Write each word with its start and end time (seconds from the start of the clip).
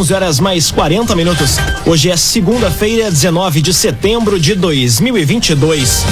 11 0.00 0.14
horas 0.14 0.40
mais 0.40 0.70
40 0.70 1.14
minutos. 1.14 1.56
Hoje 1.84 2.10
é 2.10 2.16
segunda-feira, 2.16 3.10
19 3.10 3.60
de 3.60 3.74
setembro 3.74 4.40
de 4.40 4.54
2022. 4.54 6.06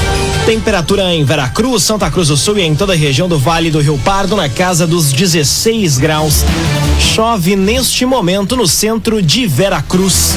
Temperatura 0.44 1.14
em 1.14 1.24
Veracruz, 1.24 1.84
Santa 1.84 2.10
Cruz 2.10 2.28
do 2.28 2.36
Sul 2.36 2.58
e 2.58 2.62
em 2.62 2.74
toda 2.74 2.92
a 2.92 2.96
região 2.96 3.26
do 3.26 3.38
Vale 3.38 3.70
do 3.70 3.80
Rio 3.80 3.98
Pardo 4.04 4.36
na 4.36 4.46
casa 4.46 4.86
dos 4.86 5.10
16 5.10 5.96
graus. 5.96 6.44
Chove 7.00 7.56
neste 7.56 8.04
momento 8.04 8.56
no 8.56 8.68
centro 8.68 9.22
de 9.22 9.46
Veracruz. 9.46 10.36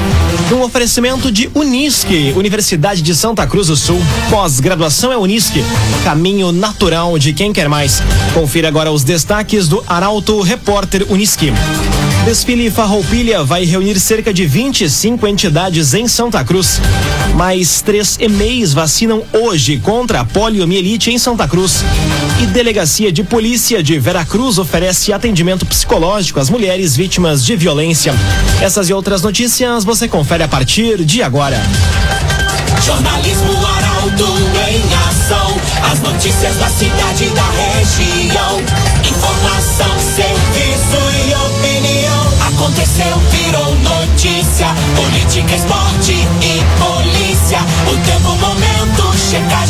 Um 0.49 0.61
oferecimento 0.61 1.29
de 1.29 1.49
Unisque, 1.53 2.33
Universidade 2.37 3.01
de 3.01 3.13
Santa 3.13 3.45
Cruz 3.45 3.67
do 3.67 3.75
Sul. 3.75 4.01
Pós-graduação 4.29 5.11
é 5.11 5.17
Unisque, 5.17 5.61
caminho 6.05 6.53
natural 6.53 7.19
de 7.19 7.33
quem 7.33 7.51
quer 7.51 7.67
mais. 7.67 8.01
Confira 8.33 8.69
agora 8.69 8.93
os 8.93 9.03
destaques 9.03 9.67
do 9.67 9.83
Arauto 9.85 10.41
Repórter 10.41 11.05
Unisque. 11.09 11.51
Desfile 12.25 12.69
Farroupilha 12.69 13.43
vai 13.43 13.65
reunir 13.65 13.99
cerca 13.99 14.31
de 14.31 14.45
25 14.45 15.27
entidades 15.27 15.93
em 15.95 16.07
Santa 16.07 16.43
Cruz. 16.43 16.79
Mais 17.35 17.81
três 17.81 18.17
EMEIs 18.19 18.73
vacinam 18.73 19.23
hoje 19.33 19.79
contra 19.79 20.19
a 20.19 20.25
poliomielite 20.25 21.09
em 21.09 21.17
Santa 21.17 21.47
Cruz. 21.47 21.83
E 22.41 22.45
Delegacia 22.45 23.11
de 23.11 23.23
Polícia 23.23 23.81
de 23.81 23.97
Veracruz 23.97 24.59
oferece 24.59 25.11
atendimento 25.11 25.65
psicológico 25.65 26.39
às 26.39 26.49
mulheres 26.49 26.95
vítimas 26.95 27.43
de 27.43 27.55
violência. 27.55 28.13
Essas 28.61 28.87
e 28.87 28.93
outras 28.93 29.23
notícias 29.23 29.83
você 29.83 30.07
confere 30.07 30.43
a 30.43 30.47
partir 30.47 31.03
de 31.03 31.23
agora. 31.23 31.59
Jornalismo 32.85 33.53
Arauto 33.65 34.37
em 34.69 34.81
ação. 35.09 35.59
As 35.91 35.99
notícias 35.99 36.55
da 36.57 36.69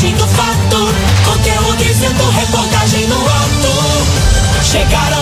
checagem 0.02 0.16
do 0.16 0.28
fato. 0.28 0.78
Conteúdo 1.26 1.84
reportagem 2.32 3.08
no 3.08 3.18
ato. 3.18 4.64
Chegaram 4.64 5.21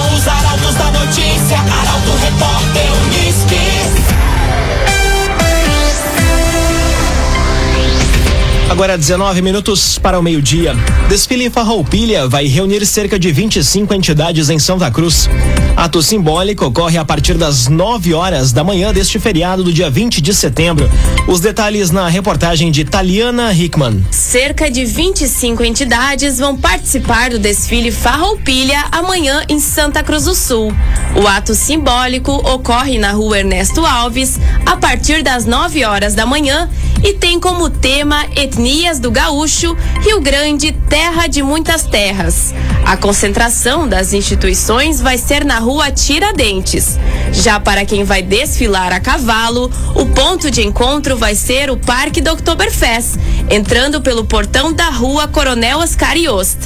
Agora 8.80 8.98
19 8.98 9.42
minutos 9.42 10.00
para 10.00 10.18
o 10.18 10.24
meio-dia. 10.24 10.74
Desfile 11.10 11.50
Farroupilha 11.50 12.30
vai 12.30 12.46
reunir 12.46 12.86
cerca 12.86 13.20
de 13.20 13.30
25 13.30 13.94
entidades 13.94 14.50
em 14.50 14.58
Santa 14.58 14.90
Cruz. 14.90 15.30
Ato 15.76 16.02
simbólico 16.02 16.66
ocorre 16.66 16.98
a 16.98 17.04
partir 17.04 17.34
das 17.34 17.68
9 17.68 18.14
horas 18.14 18.54
da 18.54 18.64
manhã 18.64 18.94
deste 18.94 19.20
feriado 19.20 19.66
do 19.66 19.74
dia 19.74 19.90
20 19.90 20.22
de 20.22 20.34
setembro. 20.34 20.90
Os 21.28 21.42
detalhes 21.42 21.92
na 21.92 22.08
reportagem 22.08 22.72
de 22.72 22.86
Taliana 22.86 23.54
Hickman. 23.54 24.02
Cerca 24.12 24.72
de 24.72 24.86
25 24.86 25.62
entidades 25.62 26.40
vão 26.40 26.56
participar 26.56 27.32
do 27.32 27.38
desfile 27.38 27.92
Farroupilha 27.92 28.86
amanhã 28.94 29.44
em 29.50 29.60
Santa 29.60 30.02
Cruz 30.02 30.24
do 30.24 30.34
Sul. 30.34 30.74
O 31.22 31.28
ato 31.28 31.54
simbólico 31.54 32.32
ocorre 32.32 32.98
na 32.98 33.12
rua 33.12 33.40
Ernesto 33.40 33.86
Alves 33.86 34.40
a 34.66 34.78
partir 34.78 35.22
das 35.22 35.46
9 35.46 35.84
horas 35.84 36.16
da 36.16 36.26
manhã 36.26 36.70
e 37.04 37.14
tem 37.14 37.40
como 37.40 37.70
tema 37.70 38.26
Etnias 38.36 39.00
do 39.00 39.12
Gaúcho, 39.12 39.76
Rio 40.02 40.20
Grande, 40.22 40.72
terra 40.90 41.28
de 41.28 41.42
muitas 41.42 41.84
terras. 41.84 42.54
A 42.86 42.98
concentração 42.98 43.88
das 43.88 44.14
instituições 44.14 45.02
vai 45.02 45.18
ser 45.18 45.46
na 45.46 45.60
rua 45.60 45.92
Tiradentes. 45.92 46.98
Já 47.32 47.60
para 47.60 47.86
quem 47.86 48.04
vai 48.04 48.22
desfilar 48.22 48.92
a 48.92 49.00
cavalo, 49.00 49.72
o 49.96 50.06
ponto 50.08 50.50
de 50.50 50.66
encontro 50.66 51.16
vai 51.16 51.36
ser 51.36 51.70
o 51.70 51.78
Parque 51.78 52.22
do 52.22 52.32
Oktoberfest, 52.32 53.18
entrando 53.50 54.02
pelo 54.02 54.26
portão 54.26 54.74
da 54.74 54.90
rua 54.90 55.28
Coronel 55.28 55.80
Oscar 55.80 56.18
Yost. 56.18 56.58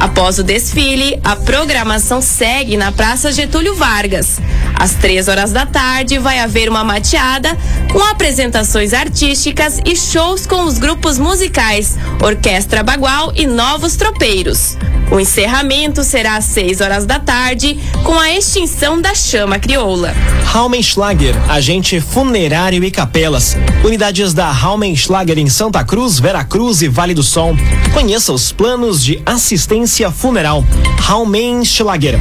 Após 0.00 0.38
o 0.38 0.44
desfile, 0.44 1.18
a 1.24 1.34
programação 1.34 2.22
segue 2.22 2.76
na 2.76 2.92
Praça 2.92 3.32
Getúlio 3.32 3.74
Vargas. 3.74 4.38
Às 4.78 4.94
três 4.94 5.26
horas 5.26 5.50
da 5.50 5.66
tarde, 5.66 6.18
vai 6.18 6.38
haver 6.38 6.68
uma 6.68 6.84
mateada 6.84 7.58
com 7.90 7.98
apresentações 8.04 8.92
artísticas 8.94 9.80
e 9.84 9.96
shows 9.96 10.46
com 10.46 10.62
os 10.62 10.78
grupos 10.78 11.18
musicais 11.18 11.96
Orquestra 12.22 12.84
Bagual 12.84 13.32
e 13.34 13.44
Novos 13.44 13.96
Tropeiros. 13.96 14.76
O 15.10 15.18
encerramento 15.18 16.04
será 16.04 16.36
às 16.36 16.44
6 16.44 16.82
horas 16.82 17.06
da 17.06 17.18
tarde, 17.18 17.78
com 18.04 18.18
a 18.18 18.30
extinção 18.30 19.00
da 19.00 19.14
chama 19.14 19.58
crioula. 19.58 20.14
Raumenschlager, 20.44 21.34
agente 21.50 21.98
funerário 21.98 22.84
e 22.84 22.90
capelas. 22.90 23.56
Unidades 23.82 24.34
da 24.34 24.50
Raumenschlager 24.50 25.38
em 25.38 25.48
Santa 25.48 25.82
Cruz, 25.82 26.20
Veracruz 26.20 26.82
e 26.82 26.88
Vale 26.88 27.14
do 27.14 27.22
Sol. 27.22 27.56
Conheça 27.94 28.34
os 28.34 28.52
planos 28.52 29.02
de 29.02 29.22
assistência 29.24 29.87
funeral. 30.12 30.64
Raumenschlager. 31.00 32.18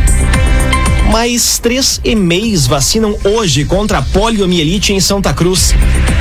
Mais 1.12 1.60
três 1.60 2.00
EMEIs 2.04 2.66
vacinam 2.66 3.18
hoje 3.24 3.66
contra 3.66 4.00
a 4.00 4.02
poliomielite 4.02 4.94
em 4.94 5.00
Santa 5.00 5.34
Cruz. 5.34 5.74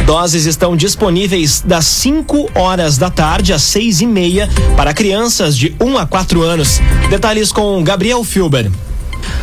Doses 0.04 0.44
estão 0.46 0.76
disponíveis 0.76 1.60
das 1.60 1.86
5 1.86 2.50
horas 2.54 2.98
da 2.98 3.10
tarde 3.10 3.52
às 3.52 3.62
seis 3.62 4.00
e 4.00 4.06
meia 4.06 4.48
para 4.76 4.94
crianças 4.94 5.56
de 5.56 5.74
1 5.80 5.98
a 5.98 6.06
4 6.06 6.42
anos. 6.42 6.80
Detalhes 7.10 7.52
com 7.52 7.82
Gabriel 7.82 8.22
Filber. 8.24 8.70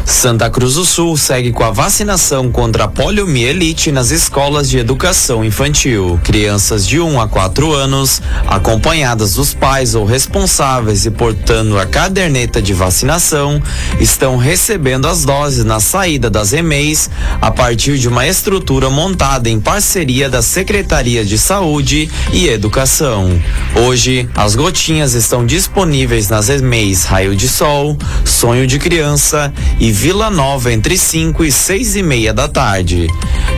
Santa 0.06 0.50
Cruz 0.50 0.76
do 0.76 0.86
Sul 0.86 1.18
segue 1.18 1.52
com 1.52 1.64
a 1.64 1.72
vacinação 1.72 2.52
contra 2.52 2.86
a 2.86 2.88
poliomielite 2.88 3.92
nas 3.92 4.12
escolas 4.12 4.70
de 4.70 4.78
educação 4.78 5.44
infantil. 5.44 6.20
Crianças 6.24 6.86
de 6.88 7.00
1 7.00 7.20
a 7.20 7.28
4 7.28 7.74
anos, 7.74 8.22
acompanhadas 8.48 9.34
dos 9.34 9.54
pais 9.54 9.96
ou 9.96 10.06
responsáveis 10.06 11.06
e 11.06 11.12
portando 11.12 11.78
a 11.80 11.86
caderneta 11.86 12.62
de 12.62 12.74
vacinação, 12.74 13.62
estão 14.00 14.38
recebendo 14.38 15.08
as 15.08 15.26
doses 15.26 15.66
na 15.66 15.80
saída 15.80 16.30
das 16.30 16.54
EMEIs 16.54 17.10
a 17.42 17.52
partir 17.52 17.98
de 17.98 18.08
uma 18.08 18.28
estrutura 18.28 18.90
montada 18.90 19.50
em 19.50 19.60
parceria 19.60 20.30
da 20.30 20.42
Secretaria 20.42 21.26
de 21.26 21.38
Saúde 21.38 22.10
e 22.32 22.48
Educação. 22.48 23.42
Hoje, 23.76 24.30
as 24.36 24.56
gotinhas 24.56 25.14
estão 25.14 25.46
disponíveis 25.46 26.30
nas 26.30 26.50
EMEIs 26.50 27.06
Raio 27.06 27.36
de 27.36 27.48
Sol, 27.48 27.98
Sonho 28.26 28.68
de 28.68 28.80
Criança 28.80 29.52
e 29.80 29.92
Vila 29.92 30.30
Nova 30.30 30.72
entre 30.72 30.98
5 30.98 31.44
e 31.44 31.52
6 31.52 31.96
e 31.96 32.04
meia 32.04 32.34
da 32.34 32.48
tarde. 32.48 33.08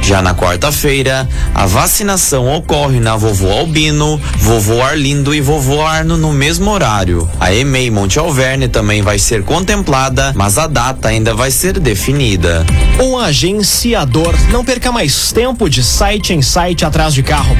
Já 0.02 0.22
na 0.22 0.36
quarta-feira, 0.36 1.28
a 1.54 1.66
vacinação 1.66 2.54
ocorre 2.56 3.00
na 3.00 3.16
Vovô 3.16 3.50
Albino, 3.50 4.22
Vovô 4.38 4.82
Arlindo 4.82 5.34
e 5.34 5.42
Vovô 5.42 5.82
Arno 5.82 6.18
no 6.18 6.32
mesmo 6.32 6.70
horário. 6.70 7.30
A 7.40 7.54
EMEI 7.54 7.90
Monte 7.90 8.20
Alverne 8.20 8.68
também 8.68 9.02
vai 9.02 9.18
ser 9.18 9.44
contemplada, 9.44 10.32
mas 10.36 10.58
a 10.58 10.68
data 10.68 11.08
ainda 11.08 11.34
vai 11.34 11.50
ser 11.50 11.80
definida. 11.80 12.66
O 13.04 13.18
agenciador. 13.18 14.36
Não 14.52 14.64
perca 14.64 14.92
mais 14.92 15.32
tempo 15.32 15.70
de 15.70 15.84
site 15.84 16.34
em 16.34 16.42
site 16.42 16.86
atrás 16.86 17.14
de 17.14 17.24
carro. 17.24 17.56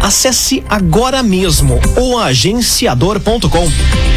Acesse 0.00 0.62
agora 0.68 1.22
mesmo 1.22 1.80
oagenciador.com. 1.96 3.68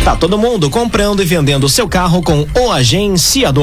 Tá 0.04 0.16
todo 0.16 0.38
mundo 0.38 0.70
comprando 0.70 1.22
e 1.22 1.26
vendendo 1.26 1.70
seu 1.70 1.88
carro 1.88 2.22
com 2.22 2.46
o 2.58 2.72
agenciador. 2.72 3.63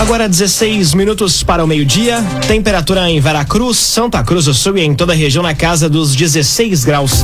Agora 0.00 0.28
16 0.28 0.94
minutos 0.94 1.44
para 1.44 1.62
o 1.62 1.66
meio-dia. 1.66 2.20
Temperatura 2.48 3.08
em 3.08 3.20
Veracruz, 3.20 3.78
Santa 3.78 4.22
Cruz 4.24 4.46
do 4.46 4.54
Sul 4.54 4.76
e 4.76 4.82
em 4.82 4.94
toda 4.94 5.12
a 5.12 5.16
região 5.16 5.42
na 5.42 5.54
casa 5.54 5.88
dos 5.88 6.16
16 6.16 6.84
graus. 6.84 7.22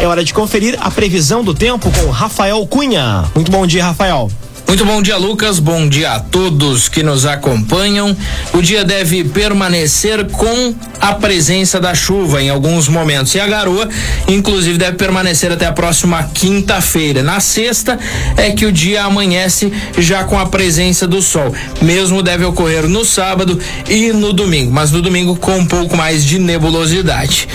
É 0.00 0.06
hora 0.06 0.24
de 0.24 0.32
conferir 0.32 0.78
a 0.80 0.90
previsão 0.90 1.44
do 1.44 1.52
tempo 1.52 1.90
com 1.90 2.10
Rafael 2.10 2.66
Cunha. 2.66 3.24
Muito 3.34 3.50
bom 3.50 3.66
dia, 3.66 3.84
Rafael. 3.84 4.30
Muito 4.66 4.84
bom 4.86 5.02
dia, 5.02 5.16
Lucas. 5.16 5.58
Bom 5.58 5.86
dia 5.88 6.12
a 6.12 6.20
todos 6.20 6.88
que 6.88 7.02
nos 7.02 7.26
acompanham. 7.26 8.16
O 8.52 8.62
dia 8.62 8.84
deve 8.84 9.22
permanecer 9.22 10.26
com 10.30 10.74
a 11.00 11.12
presença 11.12 11.78
da 11.78 11.94
chuva 11.94 12.42
em 12.42 12.48
alguns 12.48 12.88
momentos 12.88 13.34
e 13.34 13.40
a 13.40 13.46
garoa, 13.46 13.88
inclusive, 14.26 14.78
deve 14.78 14.96
permanecer 14.96 15.52
até 15.52 15.66
a 15.66 15.72
próxima 15.72 16.22
quinta-feira. 16.32 17.22
Na 17.22 17.40
sexta 17.40 17.98
é 18.36 18.50
que 18.50 18.64
o 18.64 18.72
dia 18.72 19.04
amanhece 19.04 19.70
já 19.98 20.24
com 20.24 20.38
a 20.38 20.46
presença 20.46 21.06
do 21.06 21.20
sol. 21.20 21.54
Mesmo 21.82 22.22
deve 22.22 22.44
ocorrer 22.44 22.88
no 22.88 23.04
sábado 23.04 23.60
e 23.88 24.12
no 24.12 24.32
domingo, 24.32 24.72
mas 24.72 24.90
no 24.90 25.02
domingo 25.02 25.36
com 25.36 25.58
um 25.58 25.66
pouco 25.66 25.96
mais 25.96 26.24
de 26.24 26.38
nebulosidade. 26.38 27.46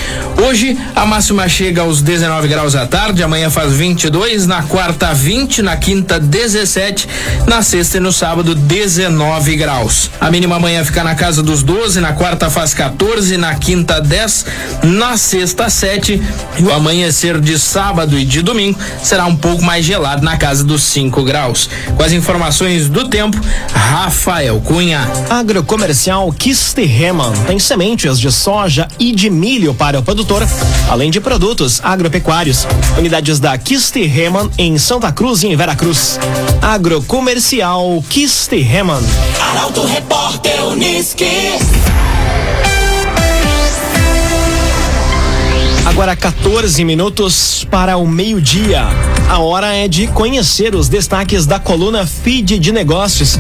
Hoje 0.48 0.78
a 0.96 1.06
máxima 1.06 1.50
chega 1.50 1.82
aos 1.82 2.02
19 2.02 2.48
graus 2.48 2.76
à 2.76 2.86
tarde, 2.86 3.24
amanhã 3.24 3.50
faz 3.50 3.74
22, 3.74 4.46
na 4.46 4.64
quarta 4.64 5.14
20, 5.14 5.64
na 5.64 5.76
quinta 5.76 6.20
17 6.20 6.99
17, 7.00 7.08
na 7.48 7.62
sexta 7.62 7.98
e 7.98 8.00
no 8.00 8.12
sábado 8.12 8.56
19 8.56 9.56
graus. 9.56 10.10
A 10.20 10.30
mínima 10.30 10.56
amanhã 10.56 10.84
fica 10.84 11.04
na 11.04 11.16
casa 11.16 11.42
dos 11.42 11.64
12, 11.64 12.02
na 12.02 12.14
quarta 12.14 12.50
faz 12.50 12.74
14, 12.74 13.38
na 13.38 13.56
quinta 13.56 14.02
10, 14.02 14.46
na 14.84 15.16
sexta 15.18 15.70
7 15.70 16.22
e 16.58 16.64
o 16.64 16.74
amanhecer 16.74 17.40
de 17.40 17.58
sábado 17.58 18.18
e 18.18 18.26
de 18.26 18.42
domingo 18.42 18.80
será 19.04 19.26
um 19.26 19.36
pouco 19.36 19.64
mais 19.64 19.86
gelado 19.86 20.24
na 20.24 20.38
casa 20.38 20.64
dos 20.64 20.84
5 20.84 21.24
graus. 21.24 21.70
Com 21.96 22.04
as 22.04 22.12
informações 22.12 22.90
do 22.90 23.08
tempo, 23.08 23.40
Rafael 23.74 24.60
Cunha. 24.62 25.08
Agrocomercial 25.30 26.32
Kisterreman 26.32 27.32
tem 27.48 27.60
sementes 27.60 28.20
de 28.20 28.32
soja 28.32 28.88
e 29.00 29.12
de 29.14 29.30
milho 29.30 29.74
para 29.74 30.00
o 30.00 30.04
produtor, 30.04 30.46
além 30.90 31.12
de 31.12 31.20
produtos 31.20 31.80
agropecuários. 31.84 32.66
Unidades 32.98 33.40
da 33.40 33.58
Kisterreman 33.58 34.50
em 34.58 34.78
Santa 34.78 35.12
Cruz 35.12 35.44
e 35.44 35.48
em 35.48 35.56
Veracruz. 35.56 36.20
Agrocomercial 36.90 38.04
Kisterreman. 38.10 39.04
Arauto 39.40 39.86
Repórter 39.86 40.66
Uniski. 40.70 41.24
Agora 45.86 46.16
14 46.16 46.84
minutos 46.84 47.64
para 47.70 47.96
o 47.96 48.08
meio-dia. 48.08 48.88
A 49.30 49.38
hora 49.38 49.76
é 49.76 49.88
de 49.88 50.08
conhecer 50.08 50.74
os 50.74 50.90
destaques 50.90 51.46
da 51.46 51.60
coluna 51.60 52.08
Feed 52.08 52.58
de 52.58 52.72
Negócios. 52.72 53.38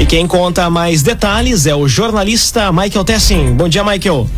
E 0.00 0.04
quem 0.04 0.26
conta 0.26 0.68
mais 0.68 1.00
detalhes 1.00 1.66
é 1.66 1.76
o 1.76 1.86
jornalista 1.86 2.72
Michael 2.72 3.04
Tessin. 3.04 3.52
Bom 3.52 3.68
dia, 3.68 3.84
Michael. 3.84 4.28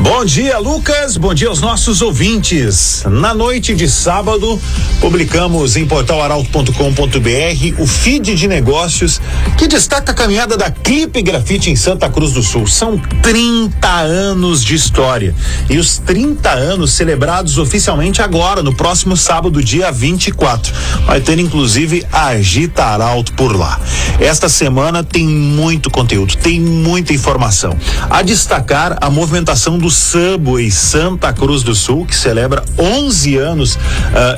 Bom 0.00 0.24
dia, 0.24 0.58
Lucas. 0.58 1.16
Bom 1.16 1.34
dia 1.34 1.48
aos 1.48 1.60
nossos 1.60 2.00
ouvintes. 2.02 3.02
Na 3.10 3.34
noite 3.34 3.74
de 3.74 3.88
sábado, 3.88 4.60
publicamos 5.00 5.76
em 5.76 5.84
portalaralto.com.br 5.84 7.82
o 7.82 7.86
feed 7.86 8.36
de 8.36 8.46
negócios 8.46 9.20
que 9.58 9.66
destaca 9.66 10.12
a 10.12 10.14
caminhada 10.14 10.56
da 10.56 10.70
Clipe 10.70 11.20
Grafite 11.20 11.68
em 11.68 11.74
Santa 11.74 12.08
Cruz 12.08 12.32
do 12.32 12.44
Sul. 12.44 12.64
São 12.68 12.96
30 12.96 13.88
anos 13.88 14.62
de 14.62 14.76
história. 14.76 15.34
E 15.68 15.78
os 15.78 15.98
30 15.98 16.48
anos 16.48 16.92
celebrados 16.92 17.58
oficialmente 17.58 18.22
agora, 18.22 18.62
no 18.62 18.76
próximo 18.76 19.16
sábado, 19.16 19.60
dia 19.64 19.90
24. 19.90 20.72
Vai 21.06 21.20
ter 21.20 21.40
inclusive 21.40 22.06
a 22.12 22.28
Agita 22.28 22.84
Arauto 22.84 23.32
por 23.32 23.56
lá. 23.56 23.80
Esta 24.20 24.48
semana 24.48 25.02
tem 25.02 25.26
muito 25.26 25.90
conteúdo, 25.90 26.36
tem 26.36 26.60
muita 26.60 27.12
informação. 27.12 27.76
A 28.08 28.22
destacar 28.22 28.96
a 29.00 29.10
movimentação 29.10 29.76
do 29.76 29.87
Subway 29.90 30.70
Santa 30.70 31.32
Cruz 31.32 31.62
do 31.62 31.74
Sul, 31.74 32.06
que 32.06 32.14
celebra 32.14 32.64
11 32.78 33.36
anos 33.36 33.74
uh, 33.76 33.78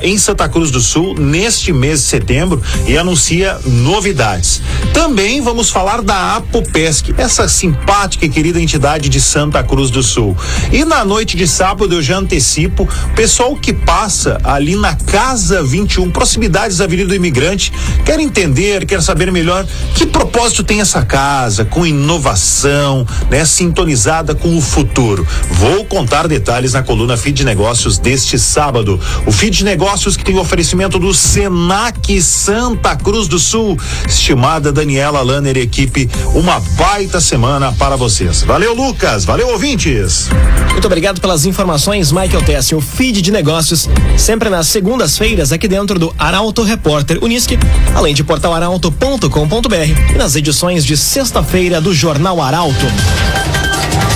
em 0.01 0.17
Santa 0.17 0.47
Cruz 0.47 0.71
do 0.71 0.79
Sul 0.79 1.15
neste 1.17 1.71
mês 1.73 2.01
de 2.01 2.05
setembro 2.05 2.61
e 2.87 2.97
anuncia 2.97 3.59
novidades. 3.65 4.61
Também 4.93 5.41
vamos 5.41 5.69
falar 5.69 6.01
da 6.01 6.35
Apopesc, 6.35 7.13
essa 7.17 7.47
simpática 7.47 8.25
e 8.25 8.29
querida 8.29 8.61
entidade 8.61 9.09
de 9.09 9.19
Santa 9.19 9.63
Cruz 9.63 9.89
do 9.89 10.03
Sul. 10.03 10.35
E 10.71 10.85
na 10.85 11.03
noite 11.05 11.35
de 11.37 11.47
sábado 11.47 11.95
eu 11.95 12.01
já 12.01 12.17
antecipo, 12.17 12.87
pessoal 13.15 13.55
que 13.55 13.73
passa 13.73 14.39
ali 14.43 14.75
na 14.75 14.95
Casa 14.95 15.63
21, 15.63 16.11
proximidades 16.11 16.77
da 16.77 16.85
Avenida 16.85 17.09
do 17.09 17.15
Imigrante, 17.15 17.71
quer 18.05 18.19
entender, 18.19 18.85
quer 18.85 19.01
saber 19.01 19.31
melhor 19.31 19.65
que 19.95 20.05
propósito 20.05 20.63
tem 20.63 20.81
essa 20.81 21.03
casa, 21.03 21.65
com 21.65 21.85
inovação, 21.85 23.05
né, 23.29 23.45
sintonizada 23.45 24.35
com 24.35 24.57
o 24.57 24.61
futuro. 24.61 25.25
Vou 25.49 25.85
contar 25.85 26.27
detalhes 26.27 26.73
na 26.73 26.81
coluna 26.81 27.17
Feed 27.17 27.43
Negócios 27.43 27.97
deste 27.97 28.39
sábado. 28.39 28.99
O 29.25 29.31
Feed 29.31 29.63
Negócios 29.63 30.17
que 30.17 30.23
tem 30.23 30.37
oferecimento 30.37 30.97
do 30.97 31.13
Senac 31.13 32.21
Santa 32.21 32.95
Cruz 32.95 33.27
do 33.27 33.39
Sul. 33.39 33.77
Estimada 34.07 34.71
Daniela 34.71 35.21
Lanner 35.21 35.57
e 35.57 35.61
equipe, 35.61 36.09
uma 36.33 36.59
baita 36.77 37.21
semana 37.21 37.71
para 37.73 37.95
vocês. 37.95 38.43
Valeu, 38.43 38.73
Lucas. 38.73 39.25
Valeu, 39.25 39.49
ouvintes. 39.49 40.29
Muito 40.71 40.85
obrigado 40.85 41.21
pelas 41.21 41.45
informações, 41.45 42.11
Michael 42.11 42.41
Tessin. 42.43 42.75
O 42.75 42.81
Feed 42.81 43.21
de 43.21 43.31
Negócios, 43.31 43.87
sempre 44.17 44.49
nas 44.49 44.67
segundas-feiras, 44.67 45.51
aqui 45.51 45.67
dentro 45.67 45.99
do 45.99 46.13
Arauto 46.17 46.63
Repórter 46.63 47.19
Unisque, 47.23 47.57
além 47.93 48.13
de 48.13 48.23
portalarauto.com.br 48.23 50.11
e 50.13 50.17
nas 50.17 50.35
edições 50.35 50.85
de 50.85 50.97
sexta-feira 50.97 51.79
do 51.79 51.93
Jornal 51.93 52.41
Arauto. 52.41 52.85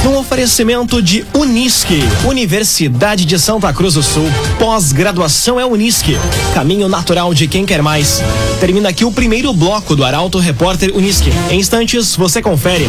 No 0.05 0.19
oferecimento 0.19 1.01
de 1.01 1.25
Unisque, 1.33 1.99
Universidade 2.25 3.25
de 3.25 3.39
Santa 3.39 3.73
Cruz 3.73 3.95
do 3.95 4.03
Sul. 4.03 4.27
Pós-graduação 4.59 5.59
é 5.59 5.65
Unisque. 5.65 6.15
Caminho 6.53 6.87
natural 6.87 7.33
de 7.33 7.47
quem 7.47 7.65
quer 7.65 7.81
mais. 7.81 8.21
Termina 8.59 8.89
aqui 8.89 9.03
o 9.03 9.11
primeiro 9.11 9.51
bloco 9.51 9.95
do 9.95 10.05
Arauto 10.05 10.37
Repórter 10.37 10.95
Unisque. 10.95 11.31
Em 11.49 11.59
instantes, 11.59 12.15
você 12.15 12.39
confere. 12.39 12.87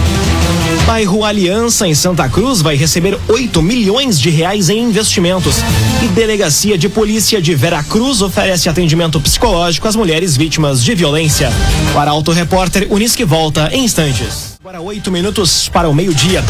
Bairro 0.86 1.24
Aliança, 1.24 1.88
em 1.88 1.94
Santa 1.94 2.28
Cruz, 2.28 2.60
vai 2.60 2.76
receber 2.76 3.18
8 3.28 3.62
milhões 3.62 4.20
de 4.20 4.28
reais 4.28 4.68
em 4.68 4.78
investimentos. 4.82 5.56
E 6.04 6.08
Delegacia 6.08 6.76
de 6.76 6.90
Polícia 6.90 7.40
de 7.40 7.54
Veracruz 7.54 8.20
oferece 8.20 8.68
atendimento 8.68 9.18
psicológico 9.22 9.88
às 9.88 9.96
mulheres 9.96 10.36
vítimas 10.36 10.84
de 10.84 10.94
violência. 10.94 11.50
O 11.94 11.98
Arauto 11.98 12.30
Repórter 12.30 12.86
Unisque 12.90 13.24
volta 13.24 13.70
em 13.72 13.84
instantes. 13.84 14.55
Agora 14.66 14.80
oito 14.80 15.12
minutos 15.12 15.68
para 15.68 15.88
o 15.88 15.94
meio-dia. 15.94 16.42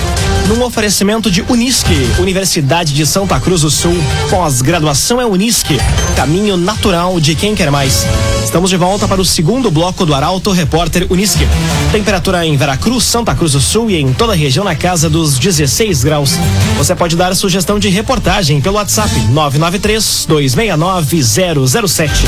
Num 0.48 0.64
oferecimento 0.64 1.30
de 1.30 1.42
Unisque, 1.42 1.92
Universidade 2.18 2.94
de 2.94 3.04
Santa 3.04 3.38
Cruz 3.38 3.60
do 3.60 3.70
Sul. 3.70 3.94
Pós-graduação 4.30 5.20
é 5.20 5.26
Unisque. 5.26 5.78
Caminho 6.16 6.56
natural 6.56 7.20
de 7.20 7.34
quem 7.34 7.54
quer 7.54 7.70
mais. 7.70 8.06
Estamos 8.42 8.70
de 8.70 8.76
volta 8.78 9.06
para 9.06 9.20
o 9.20 9.24
segundo 9.24 9.70
bloco 9.70 10.06
do 10.06 10.14
Arauto 10.14 10.50
Repórter 10.50 11.06
Unisque. 11.10 11.46
Temperatura 11.92 12.46
em 12.46 12.56
Veracruz, 12.56 13.04
Santa 13.04 13.34
Cruz 13.34 13.52
do 13.52 13.60
Sul 13.60 13.90
e 13.90 14.00
em 14.00 14.10
toda 14.14 14.32
a 14.32 14.36
região 14.36 14.64
na 14.64 14.74
casa 14.74 15.10
dos 15.10 15.38
16 15.38 16.02
graus. 16.02 16.38
Você 16.78 16.94
pode 16.94 17.16
dar 17.16 17.36
sugestão 17.36 17.78
de 17.78 17.90
reportagem 17.90 18.62
pelo 18.62 18.76
WhatsApp 18.76 19.14
993 19.28 20.24
269 20.26 21.22
007. 21.22 22.26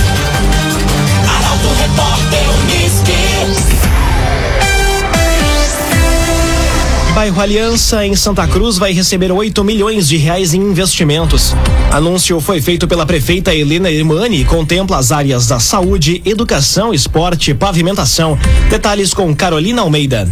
Arauto 1.26 1.68
Repórter 1.80 2.17
Bairro 7.14 7.40
Aliança, 7.40 8.06
em 8.06 8.14
Santa 8.14 8.46
Cruz, 8.46 8.78
vai 8.78 8.92
receber 8.92 9.32
8 9.32 9.64
milhões 9.64 10.08
de 10.08 10.16
reais 10.16 10.54
em 10.54 10.60
investimentos. 10.60 11.54
Anúncio 11.90 12.40
foi 12.40 12.60
feito 12.60 12.86
pela 12.86 13.04
prefeita 13.06 13.54
Helena 13.54 13.90
Irmani 13.90 14.42
e 14.42 14.44
contempla 14.44 14.98
as 14.98 15.10
áreas 15.10 15.46
da 15.46 15.58
saúde, 15.58 16.22
educação, 16.24 16.94
esporte 16.94 17.50
e 17.50 17.54
pavimentação. 17.54 18.38
Detalhes 18.70 19.12
com 19.12 19.34
Carolina 19.34 19.82
Almeida. 19.82 20.28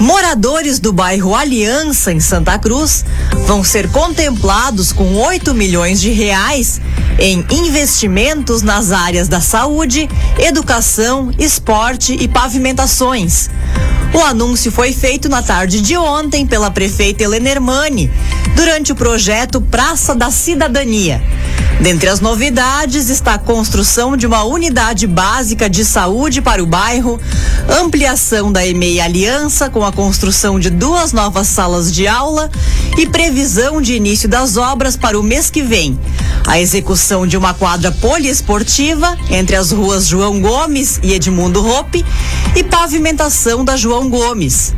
Moradores 0.00 0.80
do 0.80 0.94
bairro 0.94 1.34
Aliança, 1.34 2.10
em 2.10 2.20
Santa 2.20 2.58
Cruz, 2.58 3.04
vão 3.46 3.62
ser 3.62 3.90
contemplados 3.90 4.92
com 4.92 5.14
8 5.14 5.52
milhões 5.52 6.00
de 6.00 6.10
reais 6.10 6.80
em 7.18 7.44
investimentos 7.50 8.62
nas 8.62 8.92
áreas 8.92 9.28
da 9.28 9.42
saúde, 9.42 10.08
educação, 10.38 11.30
esporte 11.38 12.16
e 12.18 12.26
pavimentações. 12.26 13.50
O 14.14 14.20
anúncio 14.20 14.72
foi 14.72 14.94
feito 14.94 15.28
na 15.28 15.42
tarde 15.42 15.82
de 15.82 15.98
ontem 15.98 16.46
pela 16.46 16.70
prefeita 16.70 17.22
Helena 17.22 17.50
Hermani, 17.50 18.10
durante 18.56 18.92
o 18.92 18.96
projeto 18.96 19.60
Praça 19.60 20.14
da 20.14 20.30
Cidadania. 20.30 21.22
Dentre 21.80 22.10
as 22.10 22.20
novidades 22.20 23.08
está 23.08 23.34
a 23.34 23.38
construção 23.38 24.14
de 24.14 24.26
uma 24.26 24.44
unidade 24.44 25.06
básica 25.06 25.68
de 25.70 25.82
saúde 25.82 26.42
para 26.42 26.62
o 26.62 26.66
bairro, 26.66 27.18
ampliação 27.68 28.52
da 28.52 28.66
EMEI 28.66 29.00
Aliança 29.00 29.70
com 29.70 29.82
a 29.82 29.89
construção 29.92 30.58
de 30.58 30.70
duas 30.70 31.12
novas 31.12 31.46
salas 31.46 31.92
de 31.92 32.06
aula 32.06 32.50
e 32.98 33.06
previsão 33.06 33.80
de 33.80 33.94
início 33.94 34.28
das 34.28 34.56
obras 34.56 34.96
para 34.96 35.18
o 35.18 35.22
mês 35.22 35.50
que 35.50 35.62
vem. 35.62 35.98
A 36.46 36.60
execução 36.60 37.26
de 37.26 37.36
uma 37.36 37.54
quadra 37.54 37.92
poliesportiva 37.92 39.16
entre 39.30 39.56
as 39.56 39.70
ruas 39.70 40.06
João 40.06 40.40
Gomes 40.40 40.98
e 41.02 41.12
Edmundo 41.12 41.60
Rope 41.60 42.04
e 42.54 42.64
pavimentação 42.64 43.64
da 43.64 43.76
João 43.76 44.08
Gomes. 44.08 44.74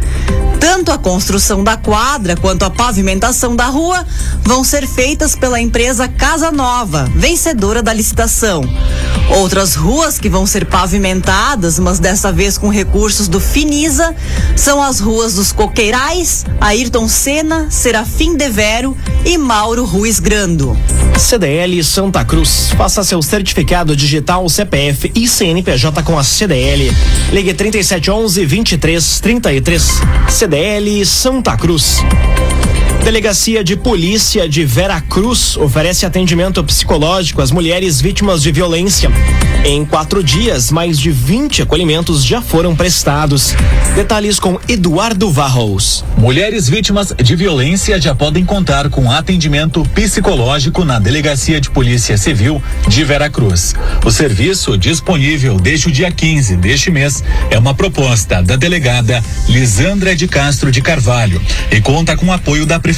Tanto 0.62 0.92
a 0.92 0.97
construção 0.97 1.64
da 1.64 1.76
quadra 1.76 2.37
quanto 2.37 2.64
a 2.64 2.71
pavimentação 2.71 3.57
da 3.57 3.66
rua 3.66 4.07
vão 4.45 4.62
ser 4.62 4.87
feitas 4.87 5.35
pela 5.35 5.61
empresa 5.61 6.07
Casa 6.07 6.52
Nova, 6.52 7.11
vencedora 7.16 7.83
da 7.83 7.92
licitação. 7.92 8.62
Outras 9.37 9.75
ruas 9.75 10.21
que 10.21 10.28
vão 10.28 10.47
ser 10.47 10.66
pavimentadas, 10.66 11.81
mas 11.81 11.99
dessa 11.99 12.31
vez 12.31 12.57
com 12.57 12.69
recursos 12.69 13.26
do 13.26 13.40
Finisa, 13.40 14.14
são 14.57 14.81
as 14.81 15.00
ruas 15.02 15.35
dos 15.35 15.52
Coqueirais, 15.52 16.47
Ayrton 16.61 17.09
Senna, 17.09 17.66
Serafim 17.71 18.37
Devero 18.37 18.97
e 19.25 19.37
Mauro 19.37 19.85
Ruiz 19.85 20.21
Grando. 20.21 20.76
CDL 21.18 21.82
Santa 21.85 22.25
Cruz. 22.25 22.71
Faça 22.76 23.04
seu 23.04 23.21
certificado 23.21 23.94
digital 23.97 24.49
CPF 24.49 25.12
e 25.14 25.28
CNPJ 25.28 26.02
com 26.02 26.18
a 26.18 26.25
CDL. 26.25 26.90
Ligue 27.32 27.52
3711 27.52 28.47
2333. 28.47 30.00
CDL 30.28 31.04
Santa 31.04 31.56
Cruz. 31.56 31.99
Delegacia 33.04 33.64
de 33.64 33.75
Polícia 33.75 34.49
de 34.49 34.64
Vera 34.64 35.00
Cruz 35.00 35.56
oferece 35.56 36.06
atendimento 36.06 36.62
psicológico 36.62 37.42
às 37.42 37.50
mulheres 37.50 38.00
vítimas 38.00 38.40
de 38.40 38.52
violência. 38.52 39.11
Em 39.64 39.85
quatro 39.85 40.23
dias, 40.23 40.71
mais 40.71 40.99
de 40.99 41.11
20 41.11 41.62
acolhimentos 41.62 42.25
já 42.25 42.40
foram 42.40 42.76
prestados. 42.76 43.54
Detalhes 43.97 44.38
com 44.38 44.59
Eduardo 44.68 45.30
Varros. 45.30 46.04
Mulheres 46.16 46.68
vítimas 46.68 47.12
de 47.16 47.37
violência 47.37 48.00
já 48.00 48.14
podem 48.14 48.44
contar 48.44 48.88
com 48.88 49.11
atendimento 49.11 49.85
psicológico 49.94 50.85
na 50.85 50.99
Delegacia 50.99 51.61
de 51.61 51.71
Polícia 51.71 52.16
Civil 52.16 52.62
de 52.87 53.04
Veracruz. 53.04 53.75
O 54.04 54.11
serviço, 54.11 54.78
disponível 54.78 55.59
desde 55.59 55.88
o 55.88 55.92
dia 55.92 56.11
15 56.11 56.56
deste 56.56 56.90
mês, 56.90 57.23
é 57.50 57.59
uma 57.59 57.75
proposta 57.75 58.42
da 58.42 58.54
delegada 58.56 59.23
Lisandra 59.49 60.14
de 60.14 60.28
Castro 60.28 60.71
de 60.71 60.80
Carvalho 60.80 61.40
e 61.71 61.80
conta 61.80 62.16
com 62.16 62.32
apoio 62.32 62.64
da 62.64 62.78
Prefeitura, 62.78 62.91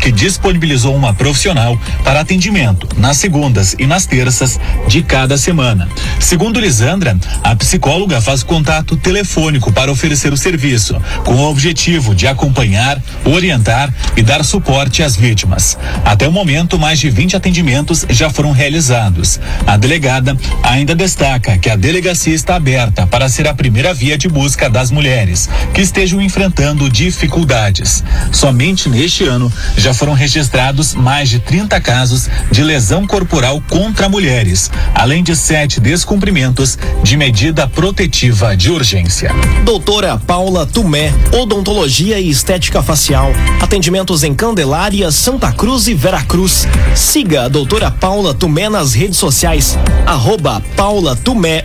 que 0.00 0.10
disponibilizou 0.10 0.94
uma 0.94 1.14
profissional 1.14 1.78
para 2.02 2.20
atendimento 2.20 2.88
nas 2.96 3.16
segundas 3.16 3.74
e 3.78 3.86
nas 3.86 4.06
terças 4.06 4.58
de 4.86 5.02
cada 5.02 5.36
semana. 5.36 5.88
Segundo 6.18 6.60
Lisandra, 6.60 7.16
a 7.42 7.54
psicóloga 7.54 8.20
faz 8.20 8.42
contato 8.42 8.96
telefônico 8.96 9.72
para 9.72 9.92
oferecer 9.92 10.32
o 10.32 10.36
serviço, 10.36 11.00
com 11.24 11.34
o 11.34 11.50
objetivo 11.50 12.14
de 12.14 12.26
acompanhar, 12.26 13.00
orientar 13.24 13.92
e 14.16 14.22
dar 14.22 14.44
suporte 14.44 15.02
às 15.02 15.16
vítimas. 15.16 15.78
Até 16.04 16.26
o 16.26 16.32
momento, 16.32 16.78
mais 16.78 16.98
de 16.98 17.10
20 17.10 17.36
atendimentos 17.36 18.06
já 18.08 18.30
foram 18.30 18.52
realizados. 18.52 19.40
A 19.66 19.76
delegada 19.76 20.36
ainda 20.62 20.94
destaca 20.94 21.58
que 21.58 21.70
a 21.70 21.76
delegacia 21.76 22.34
está 22.34 22.56
aberta 22.56 23.06
para 23.06 23.28
ser 23.28 23.46
a 23.46 23.54
primeira 23.54 23.94
via 23.94 24.16
de 24.18 24.28
busca 24.28 24.68
das 24.68 24.90
mulheres 24.90 25.48
que 25.72 25.80
estejam 25.80 26.20
enfrentando 26.20 26.88
dificuldades. 26.90 28.02
Somente 28.32 28.88
neste 28.88 29.17
ano 29.24 29.52
já 29.76 29.94
foram 29.94 30.12
registrados 30.12 30.94
mais 30.94 31.28
de 31.28 31.38
30 31.38 31.80
casos 31.80 32.28
de 32.50 32.62
lesão 32.62 33.06
corporal 33.06 33.62
contra 33.68 34.08
mulheres, 34.08 34.70
além 34.94 35.22
de 35.22 35.34
sete 35.34 35.80
descumprimentos 35.80 36.78
de 37.02 37.16
medida 37.16 37.66
protetiva 37.68 38.56
de 38.56 38.70
urgência. 38.70 39.32
Doutora 39.64 40.18
Paula 40.18 40.66
Tumé, 40.66 41.12
Odontologia 41.32 42.18
e 42.18 42.30
Estética 42.30 42.82
Facial. 42.82 43.32
Atendimentos 43.60 44.22
em 44.22 44.34
Candelária, 44.34 45.10
Santa 45.10 45.52
Cruz 45.52 45.88
e 45.88 45.94
Veracruz. 45.94 46.66
Siga 46.94 47.44
a 47.44 47.48
doutora 47.48 47.90
Paula 47.90 48.34
Tumé 48.34 48.68
nas 48.68 48.94
redes 48.94 49.18
sociais. 49.18 49.78
Arroba 50.06 50.62
Paula 50.76 51.16
Tumé, 51.16 51.64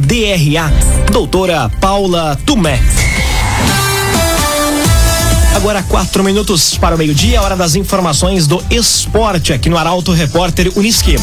DRA. 0.00 0.72
Doutora 1.10 1.68
Paula 1.80 2.38
Tumé. 2.44 2.80
Agora 5.54 5.82
quatro 5.84 6.24
minutos 6.24 6.76
para 6.76 6.94
o 6.94 6.98
meio-dia, 6.98 7.40
hora 7.40 7.56
das 7.56 7.76
informações 7.76 8.46
do 8.46 8.62
esporte 8.68 9.52
aqui 9.52 9.70
no 9.70 9.78
Arauto 9.78 10.12
Repórter 10.12 10.70
Uniski. 10.76 11.14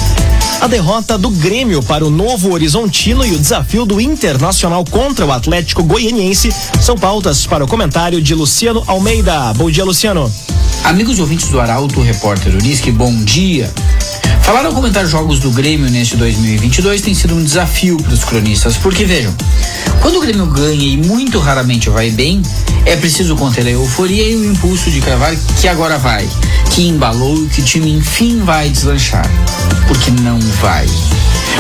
A 0.62 0.68
derrota 0.68 1.18
do 1.18 1.30
Grêmio 1.30 1.84
para 1.84 2.06
o 2.06 2.10
Novo 2.10 2.52
Horizontino 2.52 3.26
e 3.26 3.34
o 3.34 3.38
desafio 3.38 3.86
do 3.86 4.00
Internacional 4.00 4.86
contra 4.86 5.26
o 5.26 5.32
Atlético 5.32 5.84
Goianiense 5.84 6.50
são 6.80 6.96
pautas 6.98 7.46
para 7.46 7.64
o 7.64 7.68
comentário 7.68 8.22
de 8.22 8.34
Luciano 8.34 8.84
Almeida. 8.88 9.54
Bom 9.54 9.70
dia, 9.70 9.84
Luciano. 9.84 10.32
Amigos 10.86 11.20
ouvintes 11.20 11.50
do 11.50 11.60
Arauto 11.60 12.02
Repórter 12.02 12.56
Uniski, 12.56 12.90
bom 12.90 13.14
dia. 13.24 13.72
Falar 14.44 14.66
ou 14.66 14.74
comentar 14.74 15.06
jogos 15.06 15.40
do 15.40 15.52
Grêmio 15.52 15.90
neste 15.90 16.18
2022 16.18 17.02
tem 17.02 17.14
sido 17.14 17.36
um 17.36 17.44
desafio 17.44 17.98
para 17.98 18.14
os 18.14 18.24
cronistas, 18.24 18.76
porque 18.76 19.06
vejam, 19.06 19.34
quando 20.02 20.18
o 20.18 20.22
Grêmio 20.22 20.46
ganha 20.48 20.84
e 20.84 20.98
muito 20.98 21.40
raramente 21.40 21.90
vai 21.90 22.10
bem, 22.10 22.42
é 22.86 22.96
preciso 22.98 23.36
conter 23.36 23.66
a 23.66 23.70
euforia 23.70 24.28
e 24.28 24.36
o 24.36 24.52
impulso 24.52 24.92
de 24.92 25.00
cravar 25.00 25.34
que 25.60 25.68
agora 25.68 25.98
vai, 25.98 26.28
que 26.72 26.88
embalou 26.88 27.44
e 27.44 27.48
que 27.48 27.62
o 27.62 27.64
time 27.64 27.92
enfim 27.92 28.44
vai 28.44 28.70
deslanchar. 28.70 29.30
Porque 29.88 30.12
não 30.22 30.40
vai. 30.40 30.88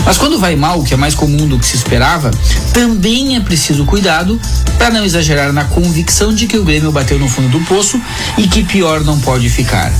Mas 0.05 0.17
quando 0.17 0.39
vai 0.39 0.55
mal, 0.55 0.83
que 0.83 0.93
é 0.93 0.97
mais 0.97 1.15
comum 1.15 1.47
do 1.47 1.59
que 1.59 1.65
se 1.65 1.75
esperava, 1.75 2.31
também 2.73 3.35
é 3.35 3.39
preciso 3.39 3.85
cuidado 3.85 4.39
para 4.77 4.89
não 4.89 5.05
exagerar 5.05 5.53
na 5.53 5.65
convicção 5.65 6.33
de 6.33 6.47
que 6.47 6.57
o 6.57 6.63
Grêmio 6.63 6.91
bateu 6.91 7.19
no 7.19 7.29
fundo 7.29 7.49
do 7.49 7.63
poço 7.65 8.01
e 8.37 8.47
que 8.47 8.63
pior 8.63 9.01
não 9.01 9.19
pode 9.19 9.49
ficar. 9.49 9.91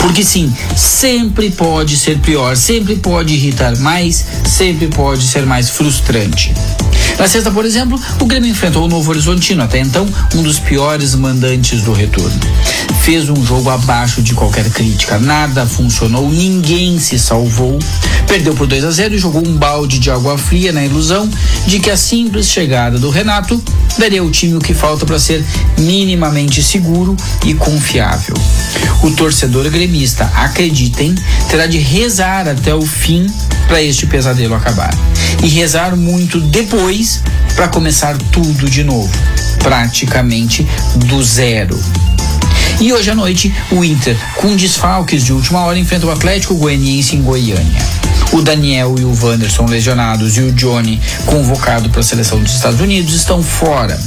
Porque 0.00 0.24
sim, 0.24 0.52
sempre 0.76 1.50
pode 1.50 1.96
ser 1.96 2.18
pior, 2.18 2.56
sempre 2.56 2.96
pode 2.96 3.34
irritar 3.34 3.76
mais, 3.78 4.24
sempre 4.46 4.86
pode 4.88 5.26
ser 5.26 5.44
mais 5.44 5.70
frustrante. 5.70 6.54
Na 7.18 7.26
sexta, 7.26 7.50
por 7.50 7.64
exemplo, 7.64 8.00
o 8.20 8.26
Grêmio 8.26 8.48
enfrentou 8.48 8.84
o 8.84 8.88
Novo 8.88 9.10
Horizontino, 9.10 9.60
até 9.60 9.80
então 9.80 10.08
um 10.36 10.42
dos 10.42 10.60
piores 10.60 11.16
mandantes 11.16 11.82
do 11.82 11.92
retorno. 11.92 12.38
Fez 13.02 13.28
um 13.28 13.44
jogo 13.44 13.70
abaixo 13.70 14.22
de 14.22 14.34
qualquer 14.34 14.70
crítica, 14.70 15.18
nada 15.18 15.66
funcionou, 15.66 16.30
ninguém 16.30 16.96
se 17.00 17.18
salvou. 17.18 17.76
Perdeu 18.28 18.54
por 18.54 18.68
2 18.68 18.84
a 18.84 18.90
0 18.92 19.14
e 19.16 19.18
jogou 19.18 19.44
um 19.44 19.56
balde 19.56 19.98
de 19.98 20.10
água 20.12 20.38
fria 20.38 20.72
na 20.72 20.84
ilusão 20.84 21.28
de 21.66 21.80
que 21.80 21.90
a 21.90 21.96
simples 21.96 22.46
chegada 22.46 22.98
do 22.98 23.10
Renato 23.10 23.60
daria 23.98 24.20
ao 24.20 24.30
time 24.30 24.54
o 24.54 24.60
que 24.60 24.72
falta 24.72 25.04
para 25.04 25.18
ser 25.18 25.44
minimamente 25.78 26.62
seguro 26.62 27.16
e 27.44 27.52
confiável. 27.52 28.36
O 29.02 29.10
torcedor 29.10 29.68
gremista, 29.70 30.30
acreditem, 30.36 31.16
terá 31.50 31.66
de 31.66 31.78
rezar 31.78 32.46
até 32.46 32.72
o 32.74 32.82
fim 32.82 33.26
para 33.68 33.80
este 33.80 34.06
pesadelo 34.06 34.54
acabar. 34.54 34.92
E 35.44 35.46
rezar 35.48 35.94
muito 35.94 36.40
depois 36.40 37.22
para 37.54 37.68
começar 37.68 38.16
tudo 38.32 38.68
de 38.68 38.82
novo, 38.82 39.12
praticamente 39.62 40.66
do 40.96 41.22
zero. 41.22 41.78
E 42.80 42.92
hoje 42.92 43.10
à 43.10 43.14
noite, 43.14 43.54
o 43.70 43.84
Inter, 43.84 44.16
com 44.36 44.56
desfalques 44.56 45.24
de 45.24 45.32
última 45.32 45.60
hora, 45.60 45.78
enfrenta 45.78 46.06
o 46.06 46.10
Atlético 46.10 46.54
Goianiense 46.54 47.16
em 47.16 47.22
Goiânia. 47.22 47.82
O 48.32 48.40
Daniel 48.40 48.94
e 48.98 49.04
o 49.04 49.16
Wanderson 49.20 49.66
lesionados 49.66 50.36
e 50.36 50.42
o 50.42 50.52
Johnny, 50.52 51.00
convocado 51.26 51.88
para 51.90 52.00
a 52.00 52.04
seleção 52.04 52.40
dos 52.40 52.54
Estados 52.54 52.80
Unidos, 52.80 53.14
estão 53.14 53.42
fora. 53.42 53.98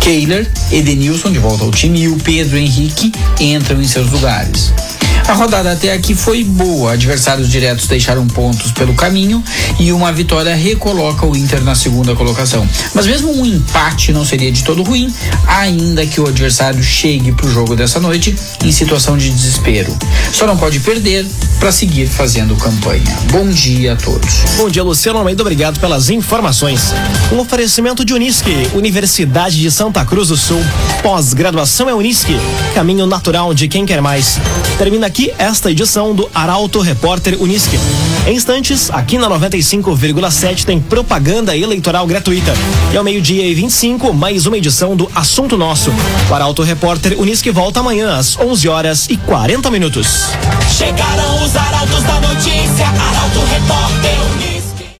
Kehler, 0.00 0.50
Edenilson 0.70 1.32
de 1.32 1.38
volta 1.38 1.64
ao 1.64 1.70
time 1.70 2.02
e 2.02 2.08
o 2.08 2.16
Pedro 2.16 2.58
Henrique 2.58 3.10
entram 3.40 3.80
em 3.80 3.88
seus 3.88 4.10
lugares. 4.10 4.72
A 5.26 5.32
rodada 5.32 5.72
até 5.72 5.90
aqui 5.90 6.14
foi 6.14 6.44
boa. 6.44 6.92
Adversários 6.92 7.48
diretos 7.48 7.86
deixaram 7.86 8.26
pontos 8.26 8.72
pelo 8.72 8.92
caminho 8.94 9.42
e 9.80 9.90
uma 9.90 10.12
vitória 10.12 10.54
recoloca 10.54 11.24
o 11.24 11.34
Inter 11.34 11.64
na 11.64 11.74
segunda 11.74 12.14
colocação. 12.14 12.68
Mas 12.94 13.06
mesmo 13.06 13.32
um 13.32 13.46
empate 13.46 14.12
não 14.12 14.22
seria 14.22 14.52
de 14.52 14.62
todo 14.62 14.82
ruim, 14.82 15.12
ainda 15.46 16.06
que 16.06 16.20
o 16.20 16.26
adversário 16.26 16.82
chegue 16.82 17.32
para 17.32 17.46
o 17.46 17.50
jogo 17.50 17.74
dessa 17.74 17.98
noite 17.98 18.36
em 18.62 18.70
situação 18.70 19.16
de 19.16 19.30
desespero. 19.30 19.96
Só 20.30 20.46
não 20.46 20.58
pode 20.58 20.78
perder 20.80 21.26
para 21.58 21.72
seguir 21.72 22.06
fazendo 22.06 22.54
campanha. 22.56 23.02
Bom 23.30 23.48
dia 23.48 23.94
a 23.94 23.96
todos. 23.96 24.30
Bom 24.58 24.68
dia, 24.68 24.82
Luciano 24.82 25.18
Almeida. 25.18 25.42
Obrigado 25.42 25.80
pelas 25.80 26.10
informações. 26.10 26.92
Um 27.32 27.38
oferecimento 27.38 28.04
de 28.04 28.12
Unisque, 28.12 28.68
Universidade 28.74 29.58
de 29.58 29.70
Santa 29.70 30.04
Cruz 30.04 30.28
do 30.28 30.36
Sul. 30.36 30.62
Pós-graduação 31.02 31.88
é 31.88 31.94
Unisque, 31.94 32.36
caminho 32.74 33.06
natural 33.06 33.54
de 33.54 33.68
quem 33.68 33.86
quer 33.86 34.02
mais. 34.02 34.38
Termina 34.76 35.13
aqui 35.14 35.32
esta 35.38 35.70
edição 35.70 36.12
do 36.12 36.28
Arauto 36.34 36.80
Repórter 36.80 37.40
Unisque. 37.40 37.78
Em 38.26 38.34
instantes, 38.34 38.90
aqui 38.90 39.16
na 39.16 39.30
95,7 39.30 40.64
tem 40.64 40.80
propaganda 40.80 41.56
eleitoral 41.56 42.04
gratuita. 42.04 42.52
E 42.92 42.96
ao 42.96 43.04
meio-dia 43.04 43.46
e 43.46 43.54
25, 43.54 44.12
mais 44.12 44.44
uma 44.44 44.58
edição 44.58 44.96
do 44.96 45.08
Assunto 45.14 45.56
Nosso. 45.56 45.92
O 46.28 46.34
Arauto 46.34 46.64
Repórter 46.64 47.16
Unisque 47.16 47.52
volta 47.52 47.78
amanhã 47.78 48.16
às 48.16 48.36
11 48.36 48.68
horas 48.68 49.06
e 49.08 49.16
40 49.16 49.70
minutos. 49.70 50.30
Chegaram 50.76 51.44
os 51.44 51.54
arautos 51.54 52.02
da 52.02 52.20
notícia, 52.20 52.86
Arauto 52.88 53.38
Repórter 53.52 54.23